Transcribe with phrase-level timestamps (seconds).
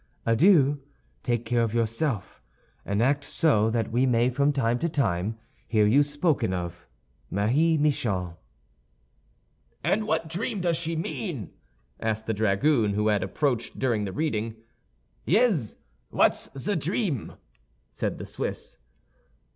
[0.25, 0.81] Adieu!
[1.21, 2.41] Take care of yourself,
[2.87, 6.87] and act so that we may from time to time hear you spoken of.
[7.29, 8.33] "MARIE MICHON"
[9.83, 11.51] "And what dream does she mean?"
[11.99, 14.55] asked the dragoon, who had approached during the reading.
[15.23, 15.75] "Yez;
[16.09, 17.33] what's the dream?"
[17.91, 18.79] said the Swiss.